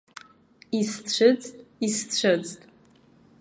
[0.79, 1.53] Исцәыӡт,
[1.85, 2.59] исцәыӡт!